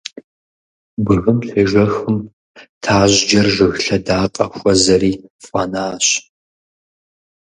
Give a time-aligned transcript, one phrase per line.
[1.05, 2.17] Бгым щежэхым,
[2.83, 5.13] тажьджэр жыг лъэдакъэ хуэзэри
[5.45, 6.07] фӀэнащ.